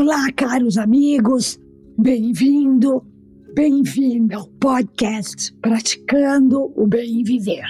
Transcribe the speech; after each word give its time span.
Olá, 0.00 0.30
caros 0.30 0.78
amigos, 0.78 1.58
bem-vindo, 1.98 3.04
bem-vinda 3.52 4.36
ao 4.36 4.46
podcast 4.46 5.52
Praticando 5.54 6.72
o 6.76 6.86
Bem 6.86 7.24
Viver. 7.24 7.66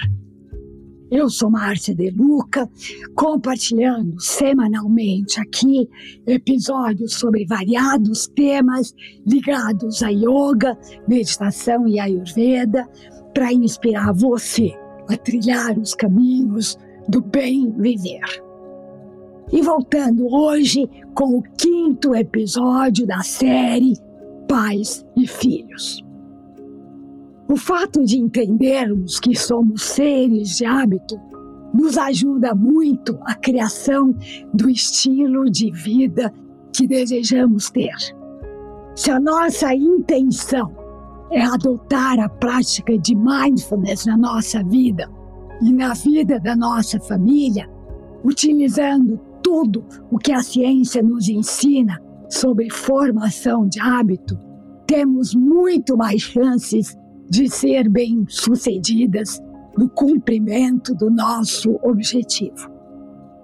Eu 1.09 1.27
sou 1.27 1.49
Márcia 1.49 1.95
De 1.95 2.11
Luca, 2.11 2.69
compartilhando 3.15 4.21
semanalmente 4.21 5.41
aqui 5.41 5.89
episódios 6.27 7.15
sobre 7.15 7.47
variados 7.47 8.27
temas 8.27 8.93
ligados 9.25 10.03
a 10.03 10.09
yoga, 10.09 10.77
meditação 11.07 11.87
e 11.87 11.99
ayurveda 11.99 12.87
para 13.33 13.51
inspirar 13.51 14.13
você 14.13 14.71
a 15.07 15.17
trilhar 15.17 15.79
os 15.79 15.95
caminhos 15.95 16.77
do 17.07 17.21
bem 17.21 17.71
viver. 17.71 18.48
E 19.51 19.61
voltando 19.61 20.27
hoje 20.31 20.87
com 21.15 21.37
o 21.37 21.41
quinto 21.41 22.15
episódio 22.15 23.07
da 23.07 23.21
série 23.23 23.93
Pais 24.47 25.03
e 25.17 25.27
Filhos. 25.27 26.03
O 27.49 27.57
fato 27.57 28.03
de 28.03 28.19
entendermos 28.19 29.19
que 29.19 29.35
somos 29.35 29.81
seres 29.81 30.55
de 30.55 30.65
hábito 30.65 31.19
nos 31.73 31.97
ajuda 31.97 32.53
muito 32.53 33.17
a 33.23 33.33
criação 33.33 34.15
do 34.53 34.69
estilo 34.69 35.49
de 35.49 35.71
vida 35.71 36.31
que 36.71 36.87
desejamos 36.87 37.71
ter. 37.71 37.95
Se 38.95 39.09
a 39.09 39.19
nossa 39.19 39.73
intenção 39.73 40.71
é 41.31 41.41
adotar 41.41 42.19
a 42.19 42.29
prática 42.29 42.97
de 42.99 43.15
mindfulness 43.15 44.05
na 44.05 44.17
nossa 44.17 44.63
vida 44.63 45.09
e 45.61 45.71
na 45.71 45.93
vida 45.93 46.39
da 46.39 46.55
nossa 46.55 46.99
família, 46.99 47.67
utilizando 48.23 49.19
tudo 49.49 49.83
o 50.11 50.19
que 50.19 50.31
a 50.31 50.43
ciência 50.43 51.01
nos 51.01 51.27
ensina 51.27 51.99
sobre 52.29 52.69
formação 52.69 53.67
de 53.67 53.79
hábito, 53.81 54.37
temos 54.85 55.33
muito 55.33 55.97
mais 55.97 56.21
chances 56.21 56.95
de 57.27 57.49
ser 57.49 57.89
bem-sucedidas 57.89 59.41
no 59.75 59.89
cumprimento 59.89 60.93
do 60.93 61.09
nosso 61.09 61.79
objetivo. 61.81 62.69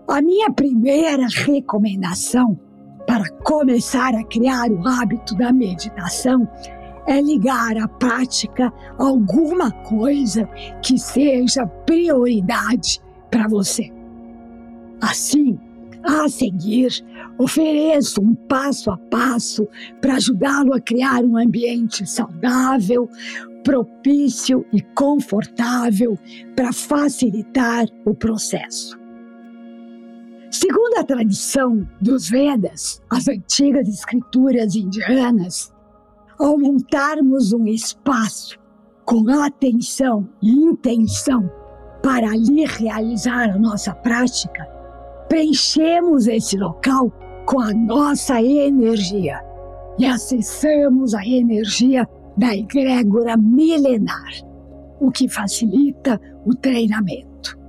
A 0.07 0.21
minha 0.21 0.51
primeira 0.51 1.25
recomendação 1.27 2.55
para 3.07 3.27
começar 3.43 4.13
a 4.13 4.23
criar 4.25 4.69
o 4.69 4.87
hábito 4.87 5.33
da 5.33 5.51
meditação 5.51 6.47
é 7.07 7.19
ligar 7.19 7.77
à 7.77 7.87
prática 7.87 8.71
alguma 8.99 9.71
coisa 9.71 10.47
que 10.83 10.99
seja 10.99 11.65
prioridade 11.65 13.01
para 13.31 13.47
você. 13.47 13.91
Assim, 15.01 15.59
a 16.05 16.29
seguir, 16.29 17.03
ofereço 17.37 18.21
um 18.21 18.35
passo 18.35 18.91
a 18.91 18.97
passo 18.97 19.67
para 19.99 20.15
ajudá-lo 20.15 20.73
a 20.73 20.79
criar 20.79 21.23
um 21.23 21.35
ambiente 21.35 22.07
saudável, 22.07 23.09
propício 23.63 24.63
e 24.71 24.81
confortável 24.81 26.17
para 26.55 26.71
facilitar 26.71 27.87
o 28.05 28.13
processo. 28.13 28.97
Segundo 30.51 30.97
a 30.97 31.03
tradição 31.03 31.87
dos 31.99 32.29
Vedas, 32.29 33.01
as 33.09 33.27
antigas 33.27 33.87
escrituras 33.89 34.75
indianas, 34.75 35.73
ao 36.39 36.57
montarmos 36.57 37.51
um 37.51 37.65
espaço 37.65 38.59
com 39.03 39.29
atenção 39.29 40.29
e 40.41 40.51
intenção 40.51 41.49
para 42.01 42.29
ali 42.29 42.65
realizar 42.65 43.49
a 43.49 43.57
nossa 43.57 43.93
prática, 43.93 44.74
preenchemos 45.35 46.27
esse 46.27 46.55
local 46.55 47.11
com 47.45 47.59
a 47.59 47.73
nossa 47.73 48.41
energia 48.41 49.37
e 49.99 50.05
acessamos 50.05 51.13
a 51.13 51.27
energia 51.27 52.07
da 52.37 52.55
egrégora 52.55 53.35
milenar, 53.35 54.31
o 54.97 55.11
que 55.11 55.27
facilita 55.27 56.21
o 56.45 56.55
treinamento. 56.55 57.59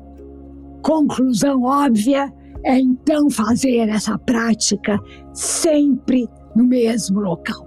Conclusão 0.80 1.64
óbvia 1.64 2.32
é 2.64 2.78
então 2.78 3.28
fazer 3.28 3.88
essa 3.88 4.16
prática 4.16 4.96
sempre 5.32 6.28
no 6.54 6.62
mesmo 6.62 7.18
local. 7.18 7.66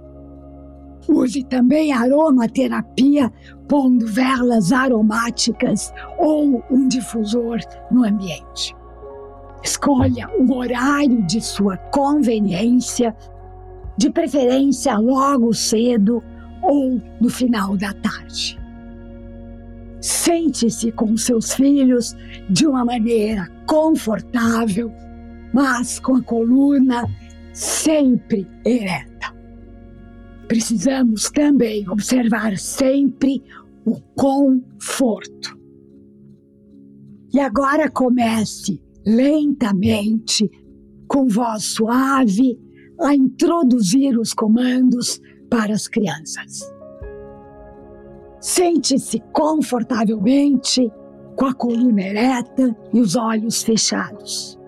Use 1.10 1.44
também 1.44 1.92
aromaterapia 1.92 3.30
pondo 3.68 4.06
velas 4.06 4.72
aromáticas 4.72 5.92
ou 6.18 6.64
um 6.70 6.88
difusor 6.88 7.58
no 7.90 8.02
ambiente. 8.02 8.79
Escolha 9.62 10.28
o 10.38 10.54
horário 10.54 11.22
de 11.26 11.40
sua 11.40 11.76
conveniência, 11.76 13.14
de 13.96 14.10
preferência 14.10 14.96
logo 14.98 15.52
cedo 15.52 16.22
ou 16.62 17.00
no 17.20 17.28
final 17.28 17.76
da 17.76 17.92
tarde. 17.92 18.58
Sente-se 20.00 20.90
com 20.92 21.14
seus 21.16 21.52
filhos 21.52 22.16
de 22.48 22.66
uma 22.66 22.84
maneira 22.84 23.46
confortável, 23.66 24.90
mas 25.52 25.98
com 25.98 26.16
a 26.16 26.22
coluna 26.22 27.04
sempre 27.52 28.46
ereta. 28.64 29.34
Precisamos 30.48 31.30
também 31.30 31.88
observar 31.88 32.56
sempre 32.56 33.42
o 33.84 34.00
conforto. 34.16 35.58
E 37.32 37.38
agora 37.38 37.90
comece 37.90 38.80
lentamente, 39.04 40.50
com 41.08 41.26
voz 41.26 41.64
suave, 41.64 42.58
a 43.00 43.14
introduzir 43.14 44.18
os 44.18 44.34
comandos 44.34 45.20
para 45.48 45.74
as 45.74 45.88
crianças. 45.88 46.60
Sente-se 48.40 49.20
confortavelmente, 49.32 50.90
com 51.36 51.46
a 51.46 51.54
coluna 51.54 52.02
ereta 52.02 52.76
e 52.92 53.00
os 53.00 53.16
olhos 53.16 53.62
fechados. 53.62 54.58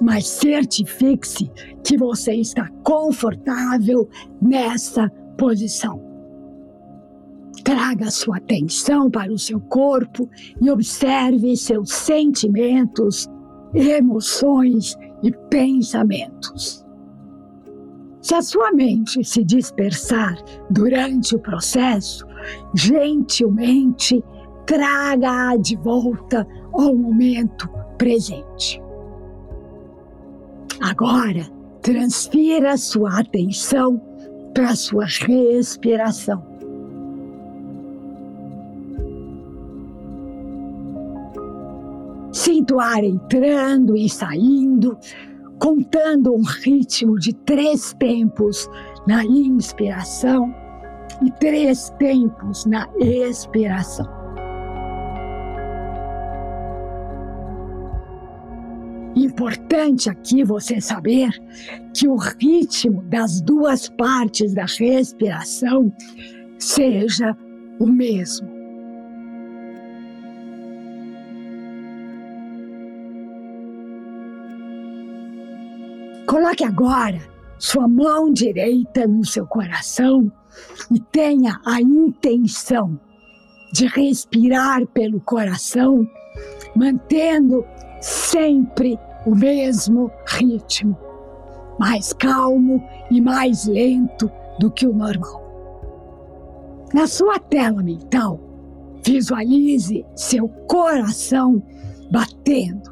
Mas 0.00 0.26
certifique-se 0.26 1.50
que 1.84 1.96
você 1.96 2.34
está 2.34 2.68
confortável 2.82 4.08
nessa 4.40 5.10
posição. 5.36 6.02
Traga 7.62 8.10
sua 8.10 8.38
atenção 8.38 9.10
para 9.10 9.30
o 9.32 9.38
seu 9.38 9.60
corpo 9.60 10.28
e 10.60 10.70
observe 10.70 11.54
seus 11.56 11.90
sentimentos 11.90 13.28
emoções 13.74 14.96
e 15.22 15.30
pensamentos. 15.48 16.84
Se 18.20 18.34
a 18.34 18.42
sua 18.42 18.72
mente 18.72 19.24
se 19.24 19.42
dispersar 19.44 20.36
durante 20.70 21.34
o 21.34 21.38
processo, 21.38 22.26
gentilmente 22.74 24.22
traga-a 24.66 25.56
de 25.56 25.76
volta 25.76 26.46
ao 26.72 26.94
momento 26.94 27.68
presente. 27.96 28.80
Agora, 30.80 31.44
transfira 31.82 32.76
sua 32.76 33.20
atenção 33.20 34.00
para 34.54 34.74
sua 34.74 35.06
respiração. 35.06 36.49
Sinto 42.70 42.76
o 42.76 42.80
ar 42.80 43.02
entrando 43.02 43.96
e 43.96 44.08
saindo, 44.08 44.96
contando 45.58 46.32
um 46.32 46.42
ritmo 46.42 47.18
de 47.18 47.34
três 47.34 47.92
tempos 47.94 48.68
na 49.08 49.24
inspiração 49.24 50.54
e 51.20 51.32
três 51.32 51.90
tempos 51.98 52.64
na 52.66 52.88
expiração. 53.00 54.06
Importante 59.16 60.08
aqui 60.08 60.44
você 60.44 60.80
saber 60.80 61.30
que 61.92 62.06
o 62.06 62.14
ritmo 62.14 63.02
das 63.02 63.40
duas 63.40 63.88
partes 63.88 64.54
da 64.54 64.66
respiração 64.66 65.92
seja 66.56 67.36
o 67.80 67.86
mesmo. 67.86 68.59
Coloque 76.30 76.62
agora 76.62 77.18
sua 77.58 77.88
mão 77.88 78.32
direita 78.32 79.04
no 79.04 79.24
seu 79.24 79.44
coração 79.44 80.30
e 80.88 81.00
tenha 81.00 81.60
a 81.66 81.80
intenção 81.80 83.00
de 83.72 83.88
respirar 83.88 84.86
pelo 84.86 85.20
coração, 85.20 86.08
mantendo 86.76 87.64
sempre 88.00 88.96
o 89.26 89.34
mesmo 89.34 90.08
ritmo, 90.24 90.96
mais 91.80 92.12
calmo 92.12 92.80
e 93.10 93.20
mais 93.20 93.66
lento 93.66 94.30
do 94.60 94.70
que 94.70 94.86
o 94.86 94.92
normal. 94.92 95.42
Na 96.94 97.08
sua 97.08 97.40
tela 97.40 97.82
mental, 97.82 98.38
visualize 99.04 100.06
seu 100.14 100.48
coração 100.68 101.60
batendo 102.08 102.89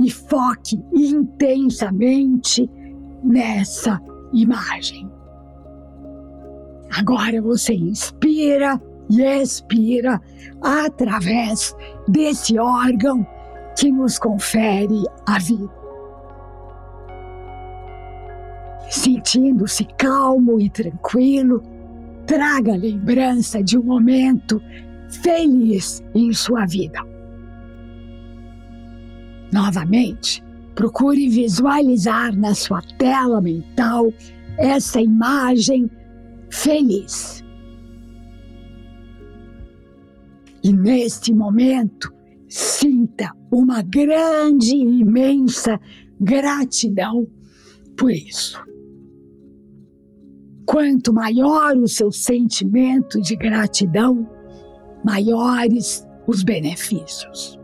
e 0.00 0.10
foque 0.10 0.82
intensamente 0.94 2.68
nessa 3.22 4.00
imagem. 4.32 5.08
Agora 6.96 7.40
você 7.42 7.74
inspira 7.74 8.80
e 9.10 9.22
expira 9.22 10.20
através 10.60 11.76
desse 12.08 12.58
órgão 12.58 13.26
que 13.78 13.92
nos 13.92 14.18
confere 14.18 15.04
a 15.26 15.38
vida. 15.38 15.80
Sentindo-se 18.88 19.84
calmo 19.96 20.60
e 20.60 20.68
tranquilo, 20.68 21.62
traga 22.26 22.74
lembrança 22.74 23.62
de 23.62 23.78
um 23.78 23.82
momento 23.82 24.60
feliz 25.22 26.02
em 26.14 26.32
sua 26.32 26.66
vida. 26.66 27.00
Novamente, 29.52 30.42
procure 30.74 31.28
visualizar 31.28 32.36
na 32.36 32.54
sua 32.54 32.80
tela 32.98 33.40
mental 33.40 34.12
essa 34.56 35.00
imagem 35.00 35.90
feliz. 36.50 37.44
E 40.62 40.72
neste 40.72 41.34
momento, 41.34 42.12
sinta 42.48 43.32
uma 43.50 43.82
grande 43.82 44.74
e 44.74 45.00
imensa 45.00 45.80
gratidão 46.20 47.26
por 47.96 48.10
isso. 48.10 48.62
Quanto 50.64 51.12
maior 51.12 51.76
o 51.76 51.88
seu 51.88 52.10
sentimento 52.10 53.20
de 53.20 53.36
gratidão, 53.36 54.26
maiores 55.04 56.06
os 56.26 56.42
benefícios. 56.42 57.59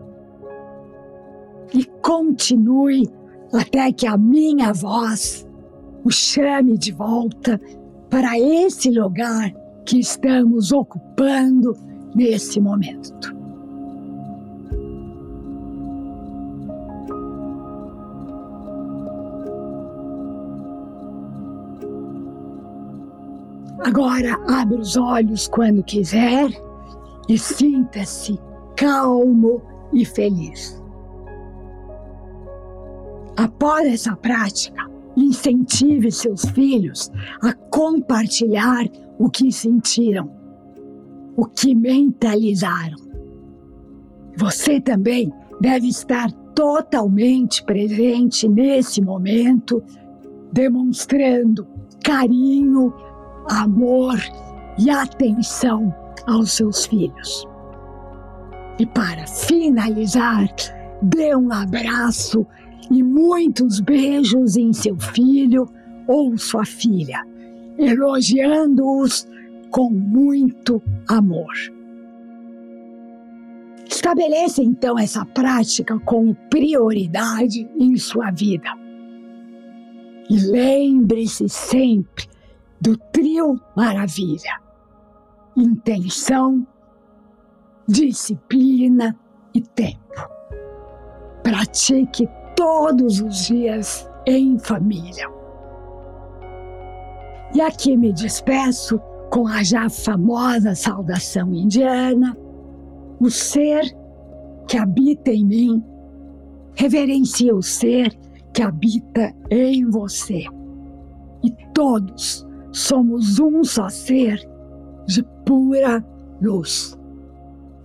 E 1.77 1.85
continue 2.01 3.07
até 3.53 3.93
que 3.93 4.07
a 4.07 4.17
minha 4.17 4.73
voz 4.73 5.47
o 6.03 6.11
chame 6.11 6.79
de 6.79 6.91
volta 6.91 7.61
para 8.09 8.39
esse 8.39 8.91
lugar 8.91 9.53
que 9.85 9.99
estamos 9.99 10.73
ocupando 10.73 11.77
nesse 12.15 12.59
momento. 12.59 13.37
Agora 23.85 24.39
abra 24.49 24.81
os 24.81 24.97
olhos 24.97 25.47
quando 25.47 25.85
quiser 25.85 26.49
e 27.29 27.37
sinta-se 27.37 28.41
calmo 28.75 29.61
e 29.93 30.07
feliz. 30.07 30.86
Após 33.37 33.87
essa 33.87 34.17
prática, 34.17 34.89
incentive 35.17 36.11
seus 36.11 36.45
filhos 36.47 37.11
a 37.43 37.53
compartilhar 37.53 38.85
o 39.19 39.31
que 39.31 39.51
sentiram, 39.51 40.31
o 41.37 41.47
que 41.47 41.75
mentalizaram. 41.75 42.97
Você 44.37 44.81
também 44.81 45.33
deve 45.61 45.89
estar 45.89 46.31
totalmente 46.55 47.63
presente 47.65 48.49
nesse 48.49 49.01
momento, 49.01 49.83
demonstrando 50.53 51.67
carinho, 52.03 52.93
amor 53.49 54.17
e 54.79 54.91
atenção 54.91 55.95
aos 56.27 56.53
seus 56.53 56.87
filhos. 56.87 57.47
E 58.79 58.87
para 58.87 59.27
finalizar, 59.27 60.49
dê 61.03 61.35
um 61.35 61.53
abraço 61.53 62.47
e 62.91 63.03
muitos 63.03 63.81
beijos 63.81 64.57
em 64.57 64.73
seu 64.73 64.97
filho 64.97 65.69
ou 66.07 66.37
sua 66.39 66.65
filha, 66.65 67.25
elogiando-os 67.79 69.27
com 69.71 69.91
muito 69.91 70.83
amor. 71.09 71.53
Estabeleça 73.89 74.63
então 74.63 74.99
essa 74.99 75.25
prática 75.25 75.99
como 76.01 76.35
prioridade 76.51 77.69
em 77.79 77.97
sua 77.97 78.31
vida. 78.31 78.69
E 80.29 80.39
lembre-se 80.39 81.49
sempre 81.49 82.27
do 82.81 82.97
trio 82.97 83.61
maravilha: 83.77 84.61
intenção, 85.57 86.67
disciplina 87.87 89.17
e 89.55 89.61
tempo. 89.61 90.29
Pratique 91.43 92.29
todos 92.57 93.21
os 93.21 93.47
dias 93.47 94.09
em 94.27 94.59
família. 94.59 95.29
E 97.55 97.61
aqui 97.61 97.97
me 97.97 98.13
despeço 98.13 98.99
com 99.31 99.47
a 99.47 99.63
já 99.63 99.89
famosa 99.89 100.75
saudação 100.75 101.55
indiana: 101.55 102.37
o 103.21 103.31
ser 103.31 103.97
que 104.67 104.77
habita 104.77 105.31
em 105.31 105.45
mim 105.45 105.85
reverencia 106.75 107.55
o 107.55 107.63
ser 107.63 108.15
que 108.53 108.63
habita 108.63 109.35
em 109.51 109.89
você. 109.89 110.45
E 111.43 111.51
todos 111.73 112.47
somos 112.73 113.39
um 113.39 113.63
só 113.65 113.89
ser 113.89 114.39
de 115.07 115.23
pura 115.45 116.05
luz. 116.41 116.99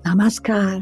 Namaskar. 0.04 0.82